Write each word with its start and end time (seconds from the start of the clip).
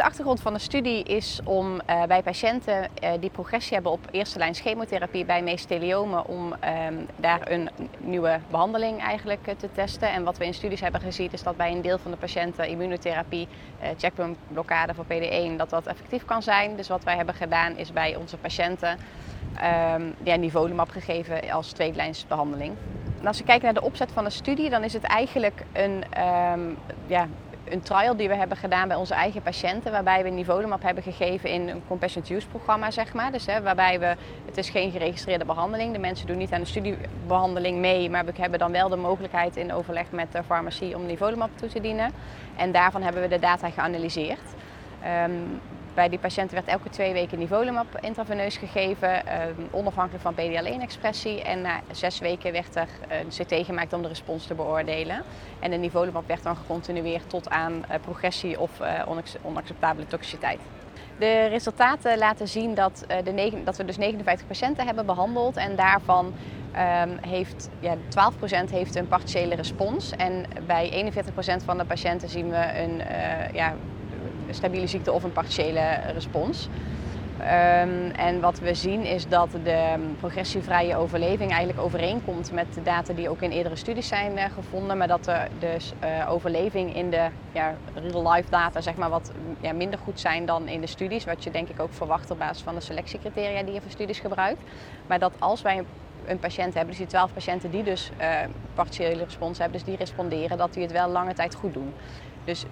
De 0.00 0.06
achtergrond 0.06 0.40
van 0.40 0.52
de 0.52 0.58
studie 0.58 1.02
is 1.02 1.40
om 1.44 1.74
uh, 1.74 2.02
bij 2.04 2.22
patiënten 2.22 2.88
uh, 3.04 3.10
die 3.20 3.30
progressie 3.30 3.74
hebben 3.74 3.92
op 3.92 4.08
eerste 4.10 4.38
lijn 4.38 4.54
chemotherapie 4.54 5.24
bij 5.24 5.42
mesothelioma, 5.42 6.20
om 6.20 6.52
um, 6.52 7.06
daar 7.16 7.50
een 7.50 7.70
nieuwe 7.98 8.40
behandeling 8.50 9.00
eigenlijk 9.00 9.46
uh, 9.48 9.54
te 9.54 9.72
testen. 9.72 10.12
En 10.12 10.24
wat 10.24 10.38
we 10.38 10.44
in 10.44 10.54
studies 10.54 10.80
hebben 10.80 11.00
gezien 11.00 11.28
is 11.32 11.42
dat 11.42 11.56
bij 11.56 11.72
een 11.72 11.82
deel 11.82 11.98
van 11.98 12.10
de 12.10 12.16
patiënten 12.16 12.68
immunotherapie, 12.68 13.48
checkpointblokkade 13.96 14.94
voor 14.94 15.04
PD1, 15.04 15.56
dat 15.56 15.70
dat 15.70 15.86
effectief 15.86 16.24
kan 16.24 16.42
zijn. 16.42 16.76
Dus 16.76 16.88
wat 16.88 17.04
wij 17.04 17.16
hebben 17.16 17.34
gedaan 17.34 17.76
is 17.76 17.92
bij 17.92 18.16
onze 18.16 18.36
patiënten 18.36 18.98
um, 19.98 20.14
ja, 20.22 20.36
nivolumab 20.36 20.90
gegeven 20.90 21.50
als 21.50 21.72
tweedelijnsbehandeling. 21.72 22.74
En 23.20 23.26
als 23.26 23.38
we 23.38 23.44
kijken 23.44 23.64
naar 23.64 23.74
de 23.74 23.82
opzet 23.82 24.12
van 24.12 24.24
de 24.24 24.30
studie, 24.30 24.70
dan 24.70 24.84
is 24.84 24.92
het 24.92 25.02
eigenlijk 25.02 25.64
een 25.72 26.04
um, 26.52 26.76
ja, 27.06 27.28
een 27.70 27.82
trial 27.82 28.16
die 28.16 28.28
we 28.28 28.34
hebben 28.34 28.56
gedaan 28.56 28.88
bij 28.88 28.96
onze 28.96 29.14
eigen 29.14 29.42
patiënten, 29.42 29.92
waarbij 29.92 30.22
we 30.22 30.28
nivolumab 30.28 30.82
hebben 30.82 31.02
gegeven 31.02 31.50
in 31.50 31.68
een 31.68 31.82
compassionate 31.88 32.34
use 32.34 32.48
programma, 32.48 32.90
zeg 32.90 33.12
maar. 33.12 33.32
Dus 33.32 33.46
hè, 33.46 33.62
waarbij 33.62 34.00
we, 34.00 34.16
het 34.44 34.56
is 34.56 34.70
geen 34.70 34.90
geregistreerde 34.90 35.44
behandeling, 35.44 35.92
de 35.92 35.98
mensen 35.98 36.26
doen 36.26 36.38
niet 36.38 36.52
aan 36.52 36.60
de 36.60 36.66
studiebehandeling 36.66 37.78
mee, 37.78 38.10
maar 38.10 38.24
we 38.24 38.32
hebben 38.36 38.58
dan 38.58 38.72
wel 38.72 38.88
de 38.88 38.96
mogelijkheid 38.96 39.56
in 39.56 39.72
overleg 39.72 40.10
met 40.10 40.32
de 40.32 40.42
farmacie 40.42 40.96
om 40.96 41.06
nivolumab 41.06 41.50
toe 41.54 41.68
te 41.68 41.80
dienen. 41.80 42.12
En 42.56 42.72
daarvan 42.72 43.02
hebben 43.02 43.22
we 43.22 43.28
de 43.28 43.38
data 43.38 43.70
geanalyseerd. 43.70 44.40
Um, 45.26 45.60
bij 46.00 46.08
die 46.08 46.18
patiënten 46.18 46.54
werd 46.54 46.68
elke 46.68 46.88
twee 46.88 47.12
weken 47.12 47.38
nivolumab 47.38 47.98
intraveneus 48.00 48.56
gegeven, 48.56 49.42
um, 49.48 49.68
onafhankelijk 49.70 50.22
van 50.22 50.34
PD-L1-expressie. 50.34 51.42
En 51.42 51.60
na 51.60 51.80
zes 51.90 52.18
weken 52.18 52.52
werd 52.52 52.76
er 52.76 52.88
een 53.08 53.28
CT 53.28 53.66
gemaakt 53.66 53.92
om 53.92 54.02
de 54.02 54.08
respons 54.08 54.46
te 54.46 54.54
beoordelen. 54.54 55.22
En 55.58 55.70
de 55.70 55.76
nivolumab 55.76 56.26
werd 56.26 56.42
dan 56.42 56.56
gecontinueerd 56.56 57.30
tot 57.30 57.50
aan 57.50 57.72
uh, 57.72 57.96
progressie 58.00 58.60
of 58.60 58.80
uh, 58.80 58.88
onacceptabele 59.42 60.06
toxiciteit. 60.06 60.60
De 61.18 61.46
resultaten 61.46 62.18
laten 62.18 62.48
zien 62.48 62.74
dat, 62.74 63.04
uh, 63.10 63.16
de 63.24 63.62
dat 63.64 63.76
we 63.76 63.84
dus 63.84 63.96
59 63.96 64.46
patiënten 64.46 64.86
hebben 64.86 65.06
behandeld 65.06 65.56
en 65.56 65.76
daarvan 65.76 66.26
um, 66.26 67.18
heeft 67.20 67.68
ja, 67.80 67.94
12% 68.66 68.70
heeft 68.70 68.94
een 68.94 69.08
partiële 69.08 69.54
respons. 69.54 70.10
En 70.10 70.44
bij 70.66 71.12
41% 71.60 71.64
van 71.64 71.78
de 71.78 71.84
patiënten 71.84 72.28
zien 72.28 72.50
we 72.50 72.78
een 72.78 73.02
ja, 73.52 73.74
stabiele 74.50 74.86
ziekte 74.86 75.12
of 75.12 75.22
een 75.22 75.32
partiële 75.32 76.00
respons. 76.12 76.68
Um, 77.40 78.10
en 78.10 78.40
wat 78.40 78.58
we 78.58 78.74
zien 78.74 79.04
is 79.04 79.28
dat 79.28 79.50
de 79.64 79.94
progressievrije 80.18 80.96
overleving 80.96 81.50
eigenlijk 81.50 81.80
overeenkomt 81.80 82.52
met 82.52 82.74
de 82.74 82.82
data 82.82 83.12
die 83.12 83.28
ook 83.28 83.42
in 83.42 83.50
eerdere 83.50 83.76
studies 83.76 84.08
zijn 84.08 84.32
uh, 84.36 84.44
gevonden. 84.54 84.98
Maar 84.98 85.08
dat 85.08 85.24
de 85.24 85.46
dus, 85.58 85.92
uh, 86.04 86.30
overleving 86.30 86.94
in 86.94 87.10
de 87.10 87.28
ja, 87.52 87.74
real-life 87.94 88.50
data 88.50 88.80
zeg 88.80 88.96
maar, 88.96 89.10
wat 89.10 89.32
ja, 89.60 89.72
minder 89.72 89.98
goed 89.98 90.20
zijn 90.20 90.46
dan 90.46 90.68
in 90.68 90.80
de 90.80 90.86
studies. 90.86 91.24
Wat 91.24 91.44
je 91.44 91.50
denk 91.50 91.68
ik 91.68 91.80
ook 91.80 91.92
verwacht 91.92 92.30
op 92.30 92.38
basis 92.38 92.62
van 92.62 92.74
de 92.74 92.80
selectiecriteria 92.80 93.62
die 93.62 93.74
je 93.74 93.80
voor 93.80 93.90
studies 93.90 94.18
gebruikt. 94.18 94.62
Maar 95.06 95.18
dat 95.18 95.32
als 95.38 95.62
wij 95.62 95.84
een 96.26 96.38
patiënt 96.38 96.74
hebben, 96.74 96.90
dus 96.90 96.98
die 96.98 97.06
12 97.06 97.32
patiënten 97.32 97.70
die 97.70 97.82
dus 97.82 98.10
uh, 98.20 98.26
partiële 98.74 99.24
respons 99.24 99.58
hebben, 99.58 99.76
dus 99.76 99.86
die 99.86 99.96
responderen, 99.96 100.58
dat 100.58 100.72
die 100.72 100.82
het 100.82 100.92
wel 100.92 101.08
lange 101.08 101.34
tijd 101.34 101.54
goed 101.54 101.74
doen. 101.74 101.94
Dus 102.44 102.64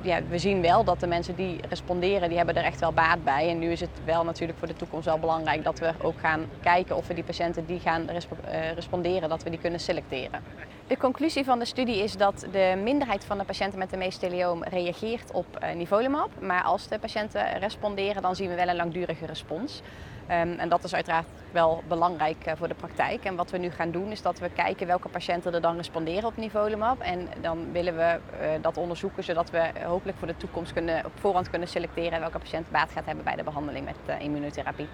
ja, 0.00 0.20
we 0.28 0.38
zien 0.38 0.60
wel 0.60 0.84
dat 0.84 1.00
de 1.00 1.06
mensen 1.06 1.34
die 1.34 1.60
responderen, 1.68 2.28
die 2.28 2.36
hebben 2.36 2.56
er 2.56 2.64
echt 2.64 2.80
wel 2.80 2.92
baat 2.92 3.24
bij. 3.24 3.48
En 3.48 3.58
nu 3.58 3.70
is 3.70 3.80
het 3.80 3.90
wel 4.04 4.24
natuurlijk 4.24 4.58
voor 4.58 4.68
de 4.68 4.74
toekomst 4.74 5.06
wel 5.06 5.18
belangrijk 5.18 5.64
dat 5.64 5.78
we 5.78 5.92
ook 6.02 6.18
gaan 6.20 6.44
kijken 6.62 6.96
of 6.96 7.06
we 7.06 7.14
die 7.14 7.24
patiënten 7.24 7.66
die 7.66 7.80
gaan 7.80 8.02
uh, 8.10 8.72
responderen, 8.72 9.28
dat 9.28 9.42
we 9.42 9.50
die 9.50 9.58
kunnen 9.58 9.80
selecteren. 9.80 10.40
De 10.86 10.96
conclusie 10.96 11.44
van 11.44 11.58
de 11.58 11.64
studie 11.64 12.02
is 12.02 12.16
dat 12.16 12.46
de 12.52 12.80
minderheid 12.82 13.24
van 13.24 13.38
de 13.38 13.44
patiënten 13.44 13.78
met 13.78 13.90
de 13.90 13.96
mesotheliom 13.96 14.64
reageert 14.64 15.30
op 15.32 15.46
uh, 15.62 15.74
nivolumab. 15.74 16.30
Maar 16.40 16.62
als 16.62 16.88
de 16.88 16.98
patiënten 16.98 17.58
responderen, 17.58 18.22
dan 18.22 18.36
zien 18.36 18.48
we 18.48 18.54
wel 18.54 18.68
een 18.68 18.76
langdurige 18.76 19.26
respons. 19.26 19.82
Um, 20.30 20.58
en 20.58 20.68
dat 20.68 20.84
is 20.84 20.94
uiteraard 20.94 21.26
wel 21.52 21.82
belangrijk 21.88 22.46
uh, 22.46 22.52
voor 22.56 22.68
de 22.68 22.74
praktijk. 22.74 23.24
En 23.24 23.36
wat 23.36 23.50
we 23.50 23.58
nu 23.58 23.70
gaan 23.70 23.90
doen 23.90 24.10
is 24.10 24.22
dat 24.22 24.38
we 24.38 24.50
kijken 24.50 24.86
welke 24.86 25.08
patiënten 25.08 25.54
er 25.54 25.60
dan 25.60 25.76
responderen 25.76 26.24
op 26.24 26.36
nivolumab. 26.36 27.00
En 27.00 27.28
dan 27.40 27.72
willen 27.72 27.96
we 27.96 28.18
uh, 28.40 28.48
dat 28.60 28.76
onderzoeken 28.76 29.24
zodat 29.24 29.50
we 29.50 29.70
hopelijk 29.84 30.18
voor 30.18 30.26
de 30.26 30.36
toekomst 30.36 30.72
kunnen, 30.72 31.04
op 31.04 31.12
voorhand 31.14 31.50
kunnen 31.50 31.68
selecteren 31.68 32.20
welke 32.20 32.38
patiënt 32.38 32.70
baat 32.70 32.90
gaat 32.90 33.04
hebben 33.04 33.24
bij 33.24 33.36
de 33.36 33.44
behandeling 33.44 33.84
met 33.84 34.20
immunotherapie. 34.20 34.88